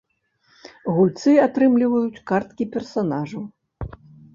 Гульцы 0.95 1.31
атрымліваюць 1.45 2.23
карткі 2.35 2.71
персанажаў. 2.77 3.43